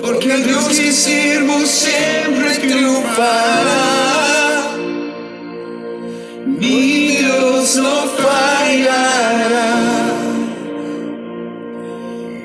[0.00, 3.82] Porque el Dios que sirvo siempre triunfará.
[6.44, 9.74] Mi Dios no fallará.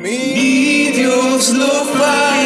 [0.02, 2.41] Mi Dios no fallará.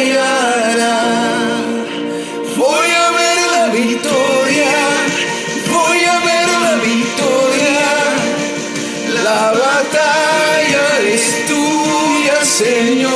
[12.56, 13.12] Señor.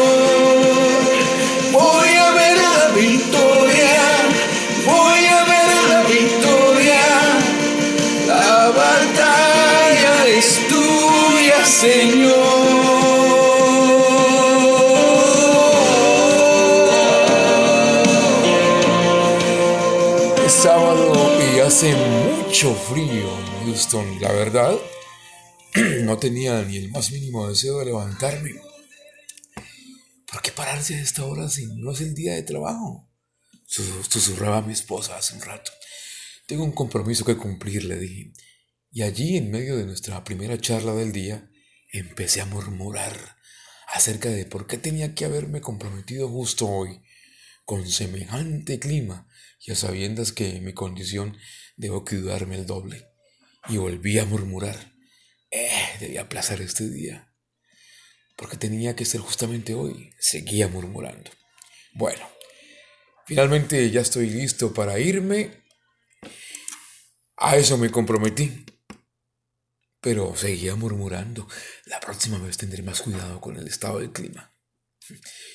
[1.72, 4.02] Voy a ver la victoria.
[4.84, 7.06] Voy a ver la victoria.
[8.26, 12.34] La batalla es tuya, Señor.
[20.44, 21.14] Es sábado
[21.54, 23.30] y hace mucho frío
[23.64, 24.20] Houston.
[24.20, 24.74] La verdad,
[26.02, 28.69] no tenía ni el más mínimo deseo de levantarme.
[30.30, 33.10] ¿Por qué pararse a esta hora si no es el día de trabajo?
[33.66, 35.72] Susurraba mi esposa hace un rato.
[36.46, 38.32] Tengo un compromiso que cumplir, le dije.
[38.92, 41.50] Y allí, en medio de nuestra primera charla del día,
[41.92, 43.38] empecé a murmurar
[43.88, 47.02] acerca de por qué tenía que haberme comprometido justo hoy,
[47.64, 49.28] con semejante clima,
[49.64, 51.36] y a sabiendas que en mi condición
[51.76, 53.08] debo cuidarme el doble.
[53.68, 54.94] Y volví a murmurar,
[55.50, 57.29] eh, debía aplazar este día,
[58.40, 60.14] porque tenía que ser justamente hoy.
[60.18, 61.30] Seguía murmurando.
[61.92, 62.26] Bueno,
[63.26, 65.62] finalmente ya estoy listo para irme.
[67.36, 68.64] A eso me comprometí.
[70.00, 71.46] Pero seguía murmurando.
[71.84, 74.56] La próxima vez tendré más cuidado con el estado del clima.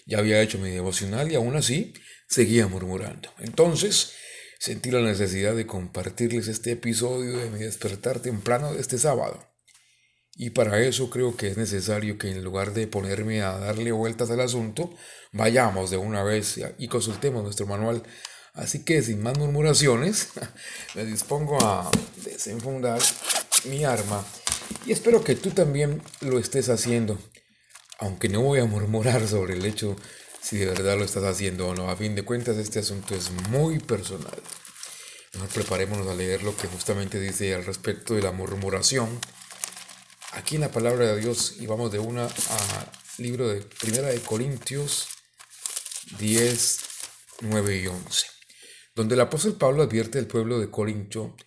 [0.06, 1.92] Ya había hecho mi devocional y aún así
[2.30, 3.34] seguía murmurando.
[3.40, 4.14] Entonces
[4.60, 9.55] sentí la necesidad de compartirles este episodio de mi despertar temprano de este sábado.
[10.36, 14.30] Y para eso creo que es necesario que en lugar de ponerme a darle vueltas
[14.32, 14.94] al asunto,
[15.32, 18.04] vayamos de una vez y consultemos nuestro manual.
[18.54, 20.30] Así que sin más murmuraciones,
[20.96, 21.90] me dispongo a
[22.24, 23.00] desenfundar
[23.66, 24.26] mi arma
[24.86, 27.18] y espero que tú también lo estés haciendo,
[28.00, 29.96] aunque no voy a murmurar sobre el hecho
[30.42, 31.90] si de verdad lo estás haciendo o no.
[31.90, 34.42] A fin de cuentas, este asunto es muy personal.
[35.40, 39.10] Nos preparémonos a leer lo que justamente dice al respecto de la murmuración.
[40.36, 44.20] Aquí en la palabra de Dios, y vamos de una a libro de Primera de
[44.20, 45.08] Corintios
[46.20, 46.80] 10,
[47.40, 48.28] 9 y 11,
[48.96, 51.38] donde el apóstol Pablo advierte al pueblo de Corintio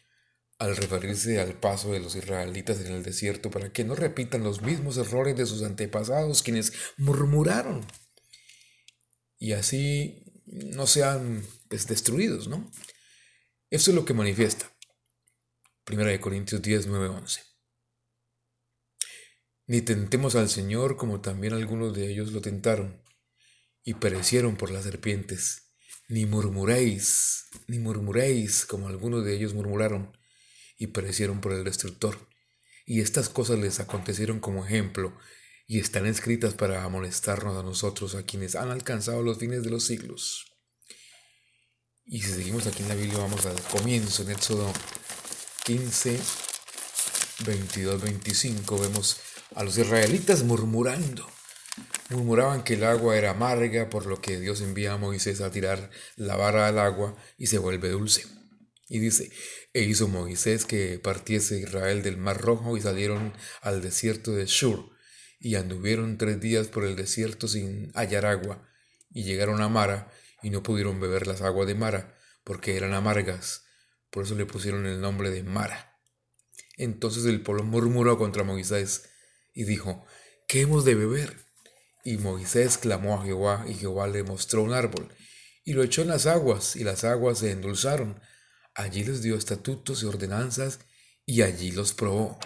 [0.59, 4.62] al referirse al paso de los israelitas en el desierto para que no repitan los
[4.62, 7.87] mismos errores de sus antepasados quienes murmuraron
[9.38, 12.71] y así no sean pues, destruidos, ¿no?
[13.69, 14.75] Eso es lo que manifiesta.
[15.84, 17.47] Primera de Corintios 10, 9, 11.
[19.68, 23.02] Ni tentemos al Señor como también algunos de ellos lo tentaron
[23.84, 25.74] y perecieron por las serpientes.
[26.08, 30.16] Ni murmuréis, ni murmuréis como algunos de ellos murmuraron
[30.78, 32.18] y perecieron por el destructor.
[32.86, 35.14] Y estas cosas les acontecieron como ejemplo
[35.66, 39.84] y están escritas para amonestarnos a nosotros, a quienes han alcanzado los fines de los
[39.84, 40.46] siglos.
[42.06, 44.72] Y si seguimos aquí en la Biblia, vamos al comienzo, en Éxodo
[45.66, 46.18] 15,
[47.44, 51.28] 22, 25, vemos a los israelitas murmurando.
[52.10, 55.91] Murmuraban que el agua era amarga, por lo que Dios envía a Moisés a tirar
[56.16, 58.25] la vara al agua y se vuelve dulce.
[58.88, 59.31] Y dice,
[59.75, 64.91] e hizo Moisés que partiese Israel del mar rojo y salieron al desierto de Shur
[65.38, 68.66] y anduvieron tres días por el desierto sin hallar agua
[69.10, 70.10] y llegaron a Mara
[70.42, 73.65] y no pudieron beber las aguas de Mara porque eran amargas,
[74.10, 76.00] por eso le pusieron el nombre de Mara.
[76.78, 79.07] Entonces el pueblo murmuró contra Moisés
[79.58, 80.06] y dijo,
[80.46, 81.36] ¿qué hemos de beber?
[82.04, 85.12] Y Moisés clamó a Jehová y Jehová le mostró un árbol
[85.64, 88.21] y lo echó en las aguas y las aguas se endulzaron
[88.78, 90.78] Allí les dio estatutos y ordenanzas
[91.27, 92.38] y allí los probó.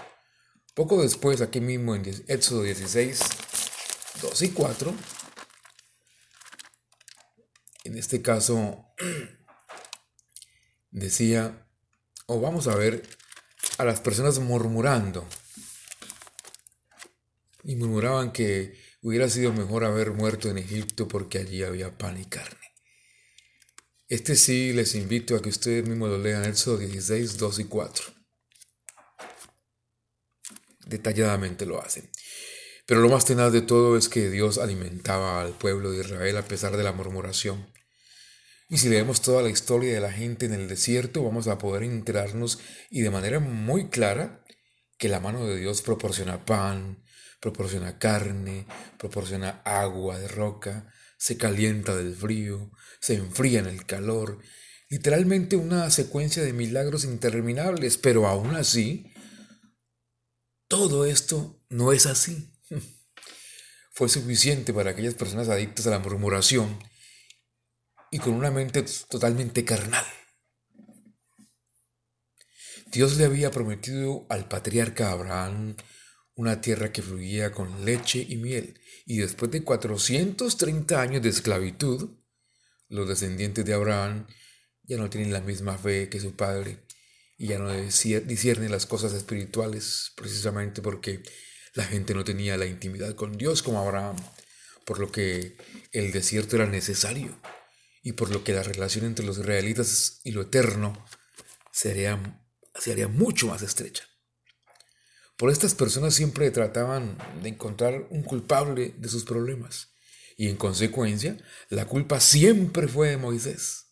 [0.74, 3.20] Poco después, aquí mismo en Éxodo 16,
[4.22, 4.94] 2 y 4,
[7.84, 8.86] en este caso
[10.90, 11.68] decía,
[12.24, 13.06] o vamos a ver
[13.76, 15.28] a las personas murmurando.
[17.64, 22.24] Y murmuraban que hubiera sido mejor haber muerto en Egipto porque allí había pan y
[22.24, 22.58] carne.
[24.08, 28.04] Este sí les invito a que ustedes mismos lo lean, Éxodo 16, 2 y 4.
[30.86, 32.10] Detalladamente lo hacen.
[32.86, 36.44] Pero lo más tenaz de todo es que Dios alimentaba al pueblo de Israel a
[36.44, 37.72] pesar de la murmuración.
[38.68, 41.82] Y si leemos toda la historia de la gente en el desierto, vamos a poder
[41.82, 42.58] enterarnos
[42.90, 44.44] y de manera muy clara
[44.98, 47.02] que la mano de Dios proporciona pan,
[47.42, 48.66] proporciona carne,
[48.98, 54.38] proporciona agua de roca, se calienta del frío, se enfría en el calor,
[54.88, 59.12] literalmente una secuencia de milagros interminables, pero aún así,
[60.68, 62.54] todo esto no es así.
[63.90, 66.78] Fue suficiente para aquellas personas adictas a la murmuración
[68.12, 70.06] y con una mente totalmente carnal.
[72.86, 75.74] Dios le había prometido al patriarca Abraham
[76.34, 82.10] una tierra que fluía con leche y miel, y después de 430 años de esclavitud,
[82.88, 84.26] los descendientes de Abraham
[84.82, 86.84] ya no tienen la misma fe que su padre
[87.38, 91.22] y ya no disciernen las cosas espirituales precisamente porque
[91.74, 94.16] la gente no tenía la intimidad con Dios como Abraham,
[94.84, 95.56] por lo que
[95.92, 97.36] el desierto era necesario
[98.02, 101.04] y por lo que la relación entre los israelitas y lo eterno
[101.72, 102.40] sería,
[102.78, 104.04] se haría mucho más estrecha.
[105.42, 109.88] Por estas personas siempre trataban de encontrar un culpable de sus problemas
[110.36, 111.36] y en consecuencia
[111.68, 113.88] la culpa siempre fue de Moisés.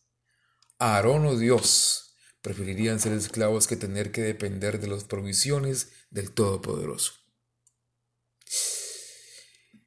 [0.79, 7.15] Aarón o Dios preferirían ser esclavos que tener que depender de las provisiones del Todopoderoso.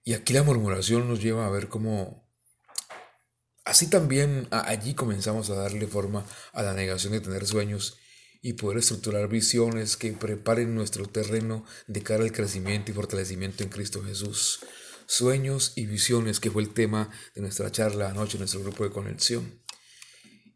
[0.03, 2.29] Y aquí la murmuración nos lleva a ver cómo
[3.63, 7.97] Así también allí comenzamos a darle forma a la negación de tener sueños
[8.43, 13.69] y poder estructurar visiones que preparen nuestro terreno de cara al crecimiento y fortalecimiento en
[13.69, 14.59] Cristo Jesús.
[15.05, 18.91] Sueños y visiones, que fue el tema de nuestra charla anoche en nuestro grupo de
[18.91, 19.63] conexión.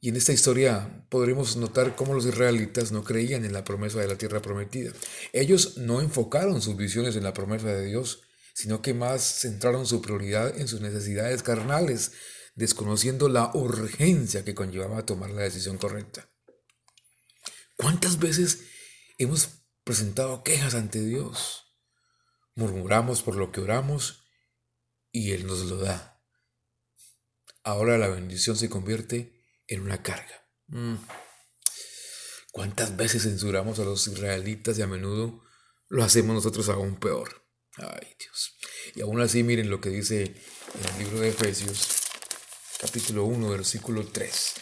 [0.02, 4.08] Y en esta historia podremos notar cómo los israelitas no creían en la promesa de
[4.08, 4.92] la tierra prometida.
[5.32, 8.22] Ellos no enfocaron sus visiones en la promesa de Dios,
[8.54, 12.12] sino que más centraron su prioridad en sus necesidades carnales,
[12.54, 16.30] desconociendo la urgencia que conllevaba tomar la decisión correcta.
[17.78, 18.64] ¿Cuántas veces
[19.18, 19.50] hemos
[19.84, 21.64] presentado quejas ante Dios?
[22.56, 24.26] Murmuramos por lo que oramos
[25.12, 26.22] y Él nos lo da.
[27.64, 30.50] Ahora la bendición se convierte en una carga.
[30.68, 30.96] Mm.
[32.52, 35.44] ¿Cuántas veces censuramos a los israelitas y a menudo
[35.88, 37.46] lo hacemos nosotros aún peor?
[37.76, 38.56] Ay Dios.
[38.96, 41.90] Y aún así miren lo que dice en el libro de Efesios
[42.80, 44.54] capítulo 1, versículo 3,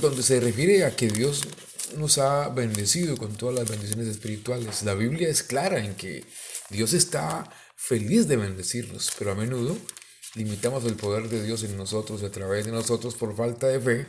[0.00, 1.42] donde se refiere a que Dios
[1.96, 4.82] nos ha bendecido con todas las bendiciones espirituales.
[4.82, 6.24] La Biblia es clara en que
[6.70, 9.76] Dios está feliz de bendecirnos, pero a menudo
[10.34, 14.06] limitamos el poder de Dios en nosotros a través de nosotros por falta de fe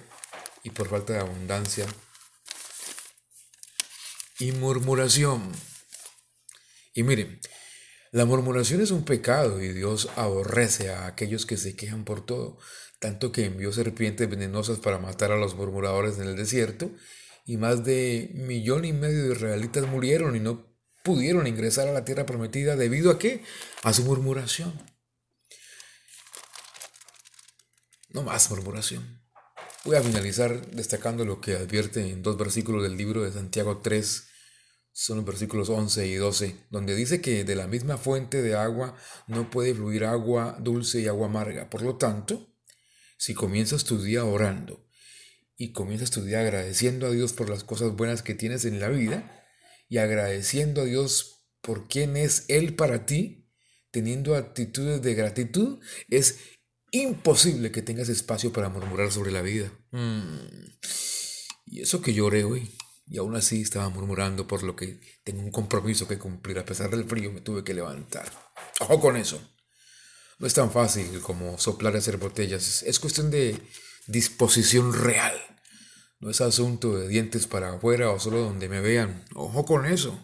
[0.63, 1.85] y por falta de abundancia
[4.39, 5.51] y murmuración.
[6.93, 7.39] Y miren,
[8.11, 12.57] la murmuración es un pecado y Dios aborrece a aquellos que se quejan por todo,
[12.99, 16.91] tanto que envió serpientes venenosas para matar a los murmuradores en el desierto,
[17.45, 22.03] y más de millón y medio de israelitas murieron y no pudieron ingresar a la
[22.03, 23.44] tierra prometida debido a qué?
[23.83, 24.74] A su murmuración.
[28.09, 29.21] No más murmuración.
[29.83, 34.27] Voy a finalizar destacando lo que advierte en dos versículos del libro de Santiago 3,
[34.91, 38.95] son los versículos 11 y 12, donde dice que de la misma fuente de agua
[39.27, 41.69] no puede fluir agua dulce y agua amarga.
[41.69, 42.56] Por lo tanto,
[43.18, 44.84] si comienzas tu día orando
[45.57, 48.89] y comienzas tu día agradeciendo a Dios por las cosas buenas que tienes en la
[48.89, 49.43] vida
[49.88, 53.50] y agradeciendo a Dios por quién es Él para ti,
[53.91, 56.39] teniendo actitudes de gratitud, es
[56.91, 59.71] imposible que tengas espacio para murmurar sobre la vida.
[59.91, 60.39] Mm.
[61.65, 62.69] Y eso que lloré hoy
[63.07, 66.59] y aún así estaba murmurando por lo que tengo un compromiso que cumplir.
[66.59, 68.31] A pesar del frío me tuve que levantar.
[68.81, 69.41] Ojo con eso.
[70.39, 72.83] No es tan fácil como soplar y hacer botellas.
[72.83, 73.59] Es cuestión de
[74.07, 75.35] disposición real.
[76.19, 79.25] No es asunto de dientes para afuera o solo donde me vean.
[79.33, 80.17] Ojo con eso.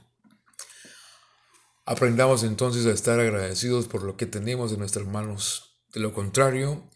[1.86, 5.82] Aprendamos entonces a estar agradecidos por lo que tenemos en nuestras manos.
[5.94, 6.90] De lo contrario,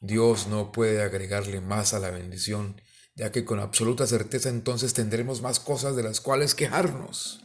[0.00, 2.80] Dios no puede agregarle más a la bendición
[3.14, 7.40] ya que con absoluta certeza entonces tendremos más cosas de las cuales quejarnos.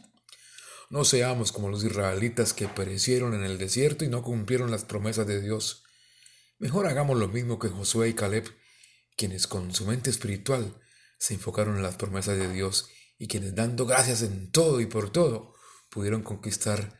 [0.90, 5.26] No seamos como los israelitas que perecieron en el desierto y no cumplieron las promesas
[5.26, 5.84] de Dios.
[6.58, 8.48] Mejor hagamos lo mismo que Josué y Caleb,
[9.18, 10.80] quienes con su mente espiritual
[11.18, 15.10] se enfocaron en las promesas de Dios y quienes dando gracias en todo y por
[15.10, 15.54] todo
[15.90, 16.96] pudieron conquistar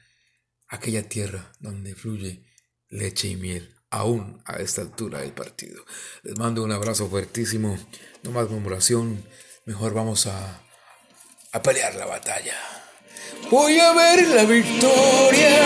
[0.66, 2.44] aquella tierra donde fluye
[2.88, 5.84] leche y miel aún a esta altura del partido.
[6.24, 7.78] Les mando un abrazo fuertísimo,
[8.24, 9.24] no más murmuración,
[9.64, 10.60] mejor vamos a,
[11.52, 12.56] a pelear la batalla.
[13.48, 15.60] Voy a ver la victoria,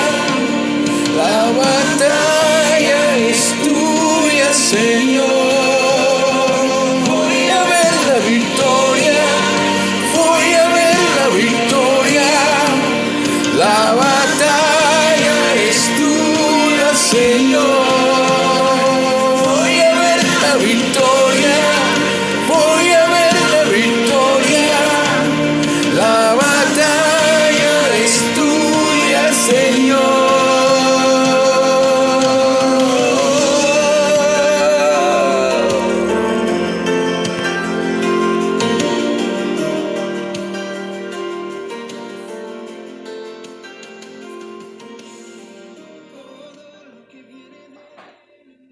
[1.17, 5.62] la batalla es tuya, Señor.